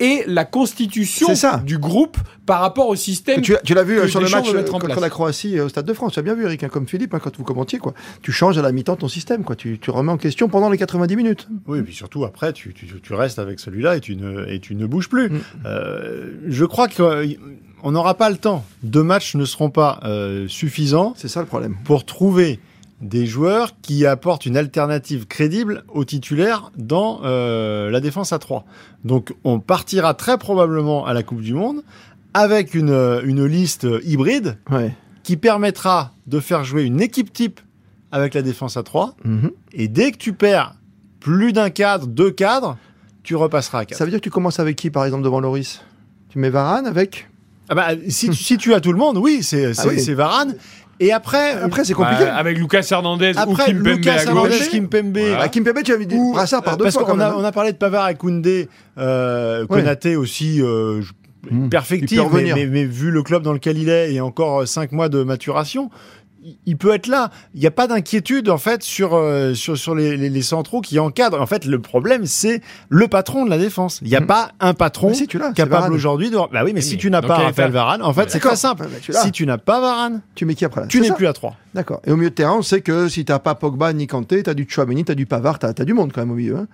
et 0.00 0.24
la 0.26 0.44
constitution 0.44 1.34
ça. 1.34 1.62
du 1.64 1.78
groupe 1.78 2.18
par 2.46 2.60
rapport 2.60 2.88
au 2.88 2.96
système. 2.96 3.40
Tu, 3.40 3.54
tu 3.64 3.74
l'as 3.74 3.84
vu 3.84 3.96
que 3.96 4.00
euh, 4.00 4.08
sur 4.08 4.20
le 4.20 4.28
match 4.28 4.48
euh, 4.52 4.62
contre 4.64 4.86
place. 4.86 5.00
la 5.00 5.10
Croatie 5.10 5.58
euh, 5.58 5.66
au 5.66 5.68
Stade 5.68 5.86
de 5.86 5.92
France. 5.92 6.12
Tu 6.14 6.18
as 6.18 6.22
bien 6.22 6.34
vu, 6.34 6.44
Eric, 6.44 6.62
hein, 6.64 6.68
comme 6.68 6.86
Philippe, 6.86 7.14
hein, 7.14 7.20
quand 7.22 7.36
vous 7.36 7.44
commentiez, 7.44 7.78
quoi. 7.78 7.94
Tu 8.22 8.32
changes 8.32 8.58
à 8.58 8.62
la 8.62 8.72
mi-temps 8.72 8.96
ton 8.96 9.08
système, 9.08 9.44
quoi. 9.44 9.56
Tu, 9.56 9.78
tu 9.78 9.90
remets 9.90 10.12
en 10.12 10.16
question 10.16 10.48
pendant 10.48 10.68
les 10.70 10.78
90 10.78 11.16
minutes. 11.16 11.48
Oui, 11.66 11.78
et 11.78 11.82
puis 11.82 11.94
surtout 11.94 12.24
après, 12.24 12.52
tu, 12.52 12.74
tu, 12.74 12.86
tu 12.86 13.14
restes 13.14 13.38
avec 13.38 13.60
celui-là 13.60 13.96
et 13.96 14.00
tu 14.00 14.16
ne, 14.16 14.46
et 14.48 14.60
tu 14.60 14.74
ne 14.74 14.86
bouges 14.86 15.08
plus. 15.08 15.30
Mm. 15.30 15.40
Euh, 15.66 16.30
je 16.46 16.64
crois 16.64 16.88
qu'on 16.88 17.92
n'aura 17.92 18.14
pas 18.14 18.30
le 18.30 18.36
temps. 18.36 18.64
Deux 18.82 19.02
matchs 19.02 19.34
ne 19.36 19.44
seront 19.44 19.70
pas 19.70 20.00
euh, 20.04 20.48
suffisants 20.48 21.14
C'est 21.16 21.28
ça 21.28 21.40
le 21.40 21.46
problème. 21.46 21.76
pour 21.84 22.04
trouver 22.04 22.60
des 23.00 23.26
joueurs 23.26 23.72
qui 23.82 24.06
apportent 24.06 24.46
une 24.46 24.56
alternative 24.56 25.26
crédible 25.26 25.84
aux 25.92 26.04
titulaires 26.04 26.70
dans 26.76 27.20
euh, 27.24 27.90
la 27.90 28.00
défense 28.00 28.32
à 28.32 28.38
3. 28.38 28.64
Donc 29.04 29.34
on 29.44 29.60
partira 29.60 30.14
très 30.14 30.38
probablement 30.38 31.04
à 31.04 31.12
la 31.12 31.22
Coupe 31.22 31.40
du 31.42 31.54
Monde 31.54 31.82
avec 32.32 32.74
une, 32.74 33.20
une 33.24 33.44
liste 33.44 33.86
hybride 34.04 34.56
Ouais. 34.70 34.94
qui 35.22 35.36
permettra 35.36 36.12
de 36.26 36.40
faire 36.40 36.64
jouer 36.64 36.82
une 36.84 37.00
équipe 37.00 37.32
type 37.32 37.60
avec 38.12 38.34
la 38.34 38.42
défense 38.42 38.76
à 38.76 38.82
3. 38.82 39.14
Mhm. 39.24 39.50
Et 39.72 39.88
dès 39.88 40.12
que 40.12 40.16
tu 40.18 40.32
perds 40.32 40.74
plus 41.20 41.52
d'un 41.52 41.70
cadre, 41.70 42.06
deux 42.06 42.30
cadres, 42.30 42.76
tu 43.22 43.34
repasseras 43.36 43.80
à 43.80 43.84
4. 43.86 43.98
Ça 43.98 44.04
veut 44.04 44.10
dire 44.10 44.20
que 44.20 44.24
tu 44.24 44.30
commences 44.30 44.60
avec 44.60 44.76
qui, 44.76 44.90
par 44.90 45.04
exemple, 45.04 45.24
devant 45.24 45.40
Loris? 45.40 45.82
Tu 46.28 46.38
mets 46.38 46.50
Varane 46.50 46.86
avec? 46.86 47.28
Ah 47.68 47.74
bah, 47.74 47.88
si, 48.08 48.28
tu- 48.28 48.34
si 48.42 48.58
tu 48.58 48.74
as 48.74 48.80
tout 48.80 48.92
le 48.92 48.98
monde, 48.98 49.16
oui, 49.16 49.42
c'est 49.42 49.72
Ah 49.78 49.84
oui. 49.88 49.98
c'est 50.00 50.12
Varane. 50.14 50.54
Et 51.00 51.12
après, 51.12 51.52
Après, 51.54 51.84
c'est 51.84 51.94
Bah, 51.94 52.04
compliqué. 52.10 52.30
avec 52.30 52.58
Lucas 52.58 52.86
Hernandez 52.90 53.32
ou 53.48 53.54
Kimpembe 53.54 53.86
Lucas 53.86 54.12
à 54.12 54.22
Hernandez, 54.24 54.50
gauche. 54.50 54.70
Kimpembe, 54.70 55.16
Voilà. 55.18 55.36
Bah, 55.38 55.48
Kimpembe, 55.48 55.82
tu 55.84 55.92
avais 55.92 56.06
dit 56.06 56.14
ou- 56.16 56.32
Brassard 56.32 56.62
par 56.62 56.76
deux 56.76 56.84
parce 56.84 56.94
fois. 56.94 57.04
qu'on 57.04 57.12
quand 57.12 57.20
a, 57.20 57.24
même, 57.28 57.32
hein. 57.32 57.36
on 57.38 57.44
a 57.44 57.52
parlé 57.52 57.72
de 57.72 57.76
Pavard 57.76 58.08
et 58.08 58.14
Koundé, 58.14 58.68
euh, 58.98 59.62
Ouais. 59.62 59.80
Konaté 59.80 60.16
aussi, 60.16 60.62
euh, 60.62 61.02
je- 61.02 61.12
Mmh. 61.50 61.68
perfectible, 61.68 62.22
mais, 62.32 62.52
mais- 62.54 62.66
mais 62.66 62.84
vu 62.86 63.10
le 63.10 63.22
club 63.22 63.42
dans 63.42 63.52
lequel 63.52 63.76
il 63.76 63.88
est 63.90 64.14
et 64.14 64.20
encore 64.22 64.62
euh, 64.62 64.66
cinq 64.66 64.92
mois 64.92 65.08
de 65.10 65.22
maturation, 65.24 65.90
il- 66.66 66.76
peut 66.76 66.92
être 66.94 67.06
là. 67.06 67.30
Il 67.54 67.60
n'y 67.60 67.66
a 67.66 67.70
pas 67.70 67.86
d'inquiétude 67.86 68.48
en 68.50 68.58
fait 68.58 68.82
sur 68.82 69.14
euh, 69.14 69.54
sur, 69.54 69.76
sur 69.78 69.94
les, 69.94 70.16
les- 70.16 70.28
les 70.30 70.42
centraux 70.42 70.80
qui 70.80 70.98
encadrent. 70.98 71.40
En 71.40 71.46
fait, 71.46 71.64
le 71.64 71.80
problème 71.80 72.26
c'est 72.26 72.60
le 72.88 73.08
patron 73.08 73.44
de 73.44 73.50
la 73.50 73.58
défense. 73.58 74.00
Il 74.02 74.08
n'y 74.08 74.16
a 74.16 74.20
Mm. 74.20 74.26
pas 74.26 74.50
un 74.60 74.74
patron 74.74 75.14
si, 75.14 75.26
tu 75.26 75.38
capable 75.54 75.92
aujourd'hui 75.92 76.30
de. 76.30 76.36
Bah 76.36 76.46
oui, 76.64 76.72
mais 76.74 76.74
Oui, 76.74 76.82
si 76.82 76.96
tu 76.98 77.10
n'as 77.10 77.22
pas 77.22 77.36
Raphaël 77.36 77.70
Varane, 77.70 78.02
en 78.02 78.12
fait, 78.12 78.30
c'est 78.30 78.40
très 78.40 78.56
simple. 78.56 78.84
Ouais, 78.84 78.88
bah. 79.08 79.20
Si 79.22 79.32
tu 79.32 79.46
n'as 79.46 79.58
pas 79.58 79.80
Varane, 79.80 80.20
Tu 80.34 80.44
mets 80.44 80.54
qui 80.54 80.64
après 80.64 80.86
tu 80.88 81.00
n'es 81.00 81.10
plus 81.12 81.26
à 81.26 81.32
3. 81.32 81.56
D'accord. 81.74 82.00
Et 82.06 82.12
au 82.12 82.16
milieu 82.16 82.30
de 82.30 82.34
terrain, 82.34 82.56
on 82.58 82.62
sait 82.62 82.80
que 82.80 83.08
si 83.08 83.24
t'as 83.24 83.38
pas 83.38 83.54
Pogba 83.54 83.92
ni 83.92 84.06
Kanté, 84.06 84.42
t'as 84.42 84.54
du 84.54 84.66
Chouameni, 84.68 85.04
t'as 85.04 85.14
du 85.14 85.26
Pavard, 85.26 85.58
t'as 85.58 85.68
as 85.76 85.84
du 85.84 85.94
monde 85.94 86.12
quand 86.12 86.20
même 86.20 86.30
au 86.30 86.34
milieu. 86.34 86.56
hein. 86.56 86.66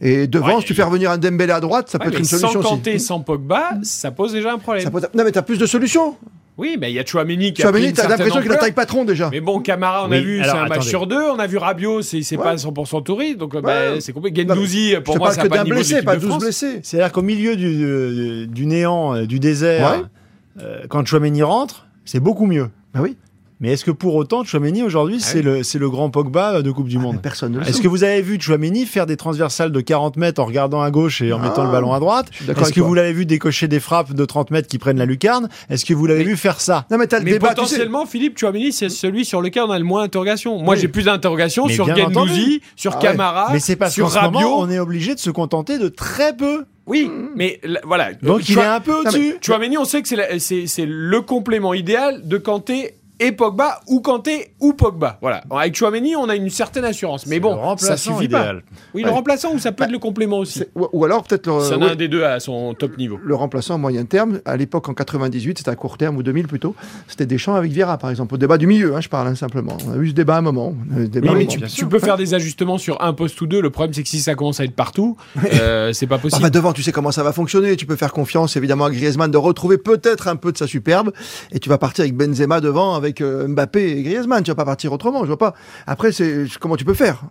Et 0.00 0.28
devant, 0.28 0.46
Ouais, 0.54 0.60
si 0.60 0.66
tu 0.66 0.72
et- 0.72 0.76
fais 0.76 0.84
revenir 0.84 1.10
un 1.10 1.18
Dembélé 1.18 1.52
à 1.52 1.58
droite, 1.60 1.88
ça 1.90 1.98
Ouais, 1.98 2.04
peut 2.04 2.10
être 2.10 2.14
mais 2.14 2.20
une 2.20 2.24
sans 2.24 2.38
solution 2.38 2.62
Kanté, 2.62 2.94
aussi. 2.94 3.04
sans 3.04 3.20
Pogba, 3.20 3.70
ça 3.82 4.12
pose 4.12 4.32
déjà 4.32 4.52
un 4.52 4.58
problème. 4.58 4.84
Ça 4.84 4.90
peut- 4.92 5.00
Non, 5.14 5.24
mais 5.24 5.32
t'as 5.32 5.42
plus 5.42 5.58
de 5.58 5.66
solutions. 5.66 6.16
Oui, 6.58 6.76
mais 6.78 6.90
il 6.90 6.94
y 6.94 6.98
a 6.98 7.04
Chouameni 7.06 7.52
qui 7.52 7.62
a 7.62 7.66
pris 7.66 7.72
Chouameni, 7.74 7.88
une 7.90 7.92
t'as 7.94 8.08
l'impression 8.08 8.42
qu'il 8.42 8.50
attaque 8.52 8.74
patron 8.74 9.04
déjà. 9.04 9.28
Mais 9.30 9.40
bon, 9.40 9.60
Camara, 9.60 10.06
on 10.08 10.10
a 10.12 10.18
vu, 10.18 10.42
c'est 10.42 10.50
un 10.50 10.66
match 10.66 10.86
sur 10.86 11.06
deux. 11.06 11.22
On 11.30 11.38
a 11.38 11.46
vu 11.46 11.56
Rabiot, 11.56 12.02
c'est 12.02 12.22
c'est 12.22 12.36
Ouais. 12.36 12.42
pas 12.42 12.56
100% 12.56 13.00
touriste. 13.02 13.38
Donc, 13.38 13.52
bah, 13.60 13.92
Ouais. 13.92 14.00
c'est 14.00 14.12
compliqué. 14.12 14.44
Gendouzi, 14.46 14.94
pour 15.04 15.18
moi, 15.18 15.34
n'a 15.34 15.44
pas 15.48 15.62
niveau 15.62 15.76
blessé, 15.76 16.02
pas 16.02 16.16
de 16.16 16.20
12 16.20 16.30
France. 16.30 16.42
blessés. 16.42 16.80
C'est-à-dire 16.82 17.12
qu'au 17.12 17.22
milieu 17.22 17.54
du, 17.54 17.84
euh, 17.84 18.46
du 18.46 18.66
néant, 18.66 19.14
euh, 19.14 19.26
du 19.26 19.38
désert, 19.38 19.92
Ouais. 19.92 20.62
euh, 20.64 20.80
quand 20.88 21.06
Chouameni 21.06 21.42
rentre, 21.44 21.86
c'est 22.04 22.20
beaucoup 22.20 22.46
mieux. 22.46 22.68
Bah 22.92 23.00
oui. 23.02 23.16
Mais 23.60 23.72
est-ce 23.72 23.84
que 23.84 23.90
pour 23.90 24.14
autant, 24.14 24.44
Chouameni 24.44 24.84
aujourd'hui, 24.84 25.16
Ah 25.20 25.24
c'est 25.24 25.38
oui. 25.38 25.42
le, 25.44 25.62
c'est 25.64 25.80
le 25.80 25.90
grand 25.90 26.10
Pogba 26.10 26.54
euh, 26.56 26.62
de 26.62 26.70
Coupe 26.70 26.86
du 26.86 26.96
Ah, 26.96 27.00
Monde? 27.00 27.20
Personne 27.20 27.52
ne 27.54 27.58
le 27.58 27.66
Est-ce 27.66 27.80
que 27.82 27.88
vous 27.88 28.04
avez 28.04 28.22
vu 28.22 28.38
Chouameni 28.40 28.86
faire 28.86 29.04
des 29.04 29.16
transversales 29.16 29.72
de 29.72 29.80
40 29.80 30.16
mètres 30.16 30.40
en 30.40 30.44
regardant 30.44 30.80
à 30.80 30.92
gauche 30.92 31.22
et 31.22 31.32
en 31.32 31.40
Ah, 31.40 31.48
mettant 31.48 31.64
le 31.64 31.70
ballon 31.72 31.92
à 31.92 31.98
droite? 31.98 32.28
Est-ce 32.48 32.70
que 32.70 32.78
toi. 32.78 32.86
vous 32.86 32.94
l'avez 32.94 33.12
vu 33.12 33.26
décocher 33.26 33.66
des 33.66 33.80
frappes 33.80 34.12
de 34.12 34.24
30 34.24 34.52
mètres 34.52 34.68
qui 34.68 34.78
prennent 34.78 34.98
la 34.98 35.06
lucarne? 35.06 35.48
Est-ce 35.70 35.84
que 35.84 35.92
vous 35.92 36.06
l'avez 36.06 36.20
Mais- 36.20 36.30
vu 36.30 36.36
faire 36.36 36.60
ça? 36.60 36.86
Non, 36.90 36.98
mais 36.98 37.08
t'as 37.08 37.18
le 37.18 37.24
Mais 37.24 37.32
débat. 37.32 37.48
tu 37.48 37.54
sais. 37.54 37.60
potentiellement, 37.62 38.06
Philippe 38.06 38.38
Chouameni, 38.38 38.70
c'est 38.72 38.88
celui 38.90 39.24
sur 39.24 39.40
lequel 39.40 39.64
on 39.64 39.70
a 39.72 39.78
le 39.78 39.84
moins 39.84 40.02
d'interrogations. 40.02 40.56
Moi, 40.62 40.74
Oui. 40.74 40.80
j'ai 40.80 40.86
plus 40.88 41.06
d'interrogations 41.06 41.66
sur 41.66 41.86
Gendouzi, 41.96 42.60
sur 42.76 42.92
Ah 42.92 42.96
ouais. 42.98 43.02
Camara, 43.02 43.48
Mais 43.52 43.58
c'est 43.58 43.74
parce 43.74 43.92
sur 43.94 44.04
qu'en 44.06 44.10
ce 44.12 44.18
moment, 44.20 44.38
Rabiot. 44.38 44.54
on 44.56 44.70
est 44.70 44.78
obligé 44.78 45.16
de 45.16 45.20
se 45.20 45.30
contenter 45.30 45.78
de 45.78 45.88
très 45.88 46.36
peu. 46.36 46.64
Oui, 46.86 47.10
mais 47.34 47.60
voilà. 47.84 48.14
Donc 48.22 48.48
il 48.48 48.56
est 48.56 48.62
un 48.64 48.78
peu 48.80 48.94
au-dessus. 49.00 49.34
Chouameni, 49.42 49.76
on 49.76 49.84
sait 49.84 50.00
que 50.00 50.08
c'est 50.08 50.16
la- 50.16 50.38
c'est 50.38 50.66
c'est 50.68 50.86
le 50.86 51.20
complément 51.22 51.74
idéal 51.74 52.26
de 52.26 52.38
Kanté 52.38 52.94
et 53.20 53.32
Pogba, 53.32 53.80
ou 53.88 54.00
Kanté 54.00 54.52
ou 54.60 54.72
Pogba. 54.74 55.18
Voilà. 55.20 55.42
Avec 55.50 55.74
Chouameni, 55.76 56.14
on 56.16 56.28
a 56.28 56.36
une 56.36 56.50
certaine 56.50 56.84
assurance. 56.84 57.26
Mais 57.26 57.36
C'est 57.36 57.40
bon, 57.40 57.76
ça 57.76 57.96
suffit 57.96 58.24
idéal. 58.26 58.62
pas. 58.62 58.76
Oui, 58.94 59.02
le 59.02 59.08
Ouais. 59.08 59.14
remplaçant, 59.14 59.52
ou 59.54 59.58
ça 59.58 59.72
peut 59.72 59.84
être 59.84 59.90
le 59.90 59.98
complément 59.98 60.38
aussi. 60.38 60.60
C'est- 60.60 60.70
Ou 60.74 61.04
alors 61.04 61.24
peut-être 61.24 61.46
le, 61.46 61.52
a 61.52 61.78
ouais, 61.78 61.90
un 61.90 61.96
des 61.96 62.08
deux 62.08 62.24
à 62.24 62.38
son 62.40 62.74
top 62.74 62.96
niveau. 62.98 63.18
le 63.22 63.34
remplaçant 63.34 63.74
à 63.74 63.78
moyen 63.78 64.04
terme. 64.04 64.40
À 64.44 64.56
l'époque, 64.56 64.88
en 64.88 64.94
98, 64.94 65.58
c'était 65.58 65.70
à 65.70 65.74
court 65.76 65.98
terme 65.98 66.16
ou 66.16 66.22
2000 66.22 66.46
plutôt. 66.46 66.74
C'était 67.06 67.26
Deschamps 67.26 67.54
avec 67.54 67.72
Vieira, 67.72 67.98
par 67.98 68.10
exemple. 68.10 68.34
Au 68.34 68.38
débat 68.38 68.58
du 68.58 68.66
milieu, 68.66 68.94
hein, 68.94 69.00
je 69.00 69.08
parle 69.08 69.28
hein, 69.28 69.34
simplement. 69.34 69.76
On 69.88 69.92
a 69.92 69.96
eu 69.96 70.08
ce 70.08 70.12
débat 70.14 70.36
à 70.36 70.38
un 70.38 70.42
moment. 70.42 70.74
Débat 70.90 71.32
mais 71.34 71.44
moment. 71.44 71.66
tu, 71.68 71.86
peux 71.86 71.98
faire 71.98 72.16
des 72.16 72.34
ajustements 72.34 72.78
sur 72.78 73.02
un 73.02 73.12
poste 73.12 73.40
ou 73.40 73.46
deux. 73.46 73.60
Le 73.60 73.70
problème, 73.70 73.92
c'est 73.94 74.02
que 74.02 74.08
si 74.08 74.20
ça 74.20 74.34
commence 74.34 74.60
à 74.60 74.64
être 74.64 74.74
partout, 74.76 75.16
euh, 75.60 75.92
c'est 75.92 76.06
pas 76.06 76.18
possible. 76.18 76.40
Enfin, 76.42 76.50
devant, 76.50 76.72
tu 76.72 76.82
sais 76.82 76.92
comment 76.92 77.12
ça 77.12 77.22
va 77.22 77.32
fonctionner. 77.32 77.76
Tu 77.76 77.86
peux 77.86 77.96
faire 77.96 78.12
confiance, 78.12 78.56
évidemment, 78.56 78.84
à 78.86 78.90
Griezmann 78.90 79.30
de 79.30 79.36
retrouver 79.38 79.78
peut-être 79.78 80.28
un 80.28 80.36
peu 80.36 80.52
de 80.52 80.58
sa 80.58 80.66
superbe. 80.66 81.12
Et 81.52 81.58
tu 81.58 81.68
vas 81.68 81.78
partir 81.78 82.02
avec 82.02 82.14
Benzema 82.16 82.60
devant, 82.60 82.94
avec 82.94 83.07
euh, 83.20 83.48
Mbappé 83.48 83.98
et 83.98 84.02
Griezmann. 84.02 84.42
Tu 84.42 84.50
vas 84.50 84.54
pas 84.54 84.64
partir 84.64 84.92
autrement. 84.92 85.20
Je 85.22 85.26
vois 85.26 85.38
pas. 85.38 85.54
Après, 85.86 86.12
c'est 86.12 86.44
comment 86.60 86.76
tu 86.76 86.84
peux 86.84 86.94
faire? 86.94 87.22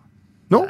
Non? 0.51 0.65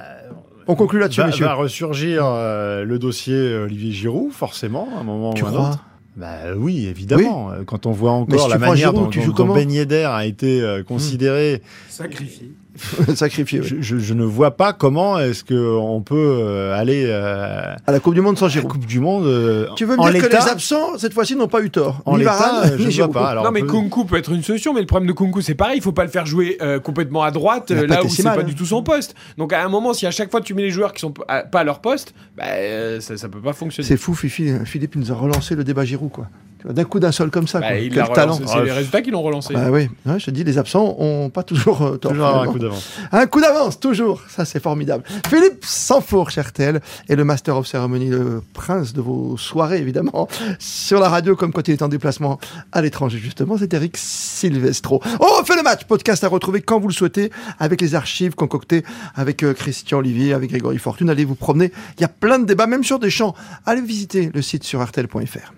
On 0.68 0.76
conclut 0.76 1.00
là-dessus, 1.00 1.22
Va, 1.22 1.28
messieurs. 1.28 1.46
va 1.46 1.54
ressurgir 1.54 2.24
euh, 2.26 2.84
le 2.84 3.00
dossier 3.00 3.56
Olivier 3.56 3.92
Giroud, 3.94 4.32
forcément, 4.34 4.90
à 4.98 5.00
un 5.00 5.04
moment 5.04 5.34
Tu 5.34 5.44
ou 5.44 5.46
à 5.46 5.50
un 5.50 5.54
crois 5.54 5.70
autre. 5.70 5.84
Bah 6.18 6.28
oui, 6.58 6.88
évidemment. 6.88 7.52
Euh, 7.52 7.64
Quand 7.66 7.86
on 7.86 7.92
voit 7.92 8.12
encore 8.12 8.42
si 8.46 8.50
la 8.50 8.58
manière 8.58 8.76
Giroud, 8.92 8.96
dont, 9.06 9.10
tu 9.10 9.20
dont- 9.20 9.26
joues 9.26 9.34
dont 9.34 9.54
Ben 9.54 9.72
Yedder 9.72 10.04
a 10.12 10.26
été 10.26 10.62
euh, 10.62 10.84
considéré 10.84 11.62
Sacrifié. 11.90 12.52
sacrifié. 13.15 13.62
Je, 13.63 14.13
ne 14.13 14.24
vois 14.24 14.51
pas 14.51 14.74
comment 14.74 15.19
est-ce 15.19 15.43
qu'on 15.43 16.01
peut 16.01 16.15
euh, 16.15 16.77
aller 16.77 17.05
euh, 17.07 17.75
à 17.86 17.91
la 17.91 18.00
Coupe 18.00 18.13
du 18.13 18.22
Monde 18.22 18.38
sans 18.38 18.48
Giroud. 18.48 18.72
Coupe 18.72 18.86
du 18.86 19.00
Monde. 19.00 19.25
Euh, 19.25 19.67
tu 19.75 19.86
veux 19.86 19.96
me 19.96 20.12
dire 20.12 20.22
que 20.22 20.29
les 20.29 20.50
absents 20.50 20.98
cette 20.98 21.13
fois-ci 21.13 21.36
n'ont 21.36 21.48
pas 21.48 21.62
eu 21.62 21.69
tort 21.69 22.01
En 22.05 22.15
l'état, 22.15 22.63
je 22.77 22.84
ne 22.84 22.91
vois 22.91 23.12
pas. 23.12 23.36
non, 23.36 23.51
mais 23.51 23.63
Kunku 23.63 24.05
peut 24.05 24.17
être 24.17 24.31
une 24.31 24.43
solution, 24.43 24.74
mais 24.74 24.81
le 24.81 24.88
problème 24.88 25.07
de 25.07 25.13
Kunku, 25.13 25.41
c'est 25.41 25.55
pareil, 25.55 25.77
il 25.77 25.84
faut 25.84 25.91
pas 25.91 26.03
le 26.03 26.10
faire 26.10 26.25
jouer 26.25 26.57
complètement 26.84 27.24
à 27.24 27.31
droite, 27.31 27.72
là 27.72 28.03
où 28.03 28.10
c'est 28.10 28.24
pas 28.24 28.43
du 28.43 28.55
tout 28.55 28.65
son 28.65 28.84
poste. 28.84 29.15
Donc 29.38 29.53
à 29.53 29.63
un 29.63 29.69
moment, 29.69 29.93
si 29.93 30.05
à 30.05 30.12
chaque 30.12 30.31
fois 30.31 30.41
tu 30.41 30.53
mets 30.53 30.63
les 30.63 30.72
joueurs 30.72 30.93
qui 30.93 31.01
sont 31.01 31.12
pas 31.12 31.46
à 31.53 31.63
leur 31.63 31.79
poste, 31.79 32.13
bah, 32.36 33.00
ça, 33.00 33.17
ça 33.17 33.29
peut 33.29 33.41
pas 33.41 33.53
fonctionner. 33.53 33.88
C'est 33.88 33.98
fou, 33.98 34.13
Philippe 34.13 34.96
nous 34.96 35.12
a 35.12 35.15
relancé 35.15 35.55
le 35.55 35.63
débat 35.63 35.86
Giroud, 35.86 36.12
quoi. 36.12 36.27
D'un 36.66 36.84
coup 36.84 37.00
d'un 37.00 37.12
seul 37.12 37.30
comme 37.30 37.48
ça. 37.48 37.60
Bah, 37.60 37.68
Quel 37.72 38.10
talent. 38.10 38.40
C'est 38.46 38.64
les 38.64 38.72
résultats 38.72 39.02
qui 39.02 39.12
l'ont 39.12 39.22
relancé. 39.22 39.54
Bah, 39.54 39.70
oui, 39.72 39.90
je 40.06 40.26
te 40.26 40.32
dis, 40.32 40.44
les 40.44 40.58
absents 40.58 40.96
ont 41.00 41.30
pas 41.30 41.44
toujours 41.44 41.82
euh, 41.82 41.98
tort. 41.98 42.12
Toujours 42.12 42.28
un 42.28 42.48
coup 42.48 42.60
d'avance. 42.60 42.90
Un 43.12 43.26
coup 43.28 43.42
d'avance, 43.42 43.80
toujours. 43.80 44.22
Ça, 44.30 44.46
c'est 44.46 44.62
formidable. 44.62 45.04
Philippe 45.30 45.64
Sanfour, 45.64 46.30
cher 46.30 46.52
TL, 46.54 46.82
est 47.08 47.16
le 47.16 47.24
Master 47.24 47.58
of 47.58 47.68
Ceremony, 47.68 48.10
le 48.10 48.42
prince 48.54 48.94
de 48.94 49.02
vos 49.02 49.38
soirées, 49.38 49.80
évidemment, 49.80 50.28
sur 50.60 51.00
la 51.00 51.10
radio, 51.10 51.36
comme 51.36 51.52
quand 51.54 51.68
il 51.68 51.74
est 51.74 51.82
en 51.82 51.90
déplacement 51.90 52.40
à 52.72 52.82
l'étranger, 52.82 53.18
justement. 53.18 53.58
C'est 53.58 53.74
Eric 53.74 53.98
Silvestro. 53.98 55.02
On 55.20 55.44
fait 55.44 55.56
le 55.56 55.64
match. 55.64 55.86
Podcast 55.86 56.24
à 56.24 56.28
retrouver 56.28 56.62
quand 56.62 56.80
vous 56.80 56.88
le 56.88 56.94
souhaitez, 56.94 57.32
avec 57.60 57.82
les 57.82 57.96
archives 57.96 58.36
concoctées 58.36 58.84
avec 59.16 59.44
euh, 59.44 59.54
Christian 59.54 60.00
Olivier, 60.00 60.34
avec 60.34 60.50
Grégory 60.50 60.78
Fortune. 60.78 61.10
Allez 61.10 61.26
vous 61.26 61.36
promener. 61.36 61.72
Il 61.98 62.02
y 62.02 62.06
a 62.06 62.10
plein 62.10 62.40
de 62.40 62.46
débats, 62.46 62.68
même 62.68 62.84
sur 62.84 63.00
des 63.00 63.10
champs. 63.10 63.36
Allez 63.66 63.82
visiter 63.82 64.32
le 64.34 64.42
site 64.42 64.64
sur 64.64 64.82
artel.fr. 64.82 65.54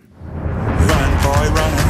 Run, 1.29 1.53
boy, 1.53 1.61
run. 1.61 1.88